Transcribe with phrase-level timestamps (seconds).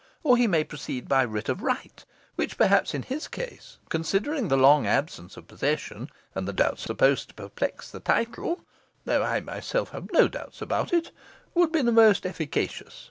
[0.23, 2.03] Or he may proceed by writ of right,
[2.35, 7.27] which perhaps, in his case, considering the long absence of possession, and the doubts supposed
[7.27, 8.65] to perplex the title
[9.05, 11.11] though I myself have no doubts about it
[11.53, 12.99] would be the most efficacious.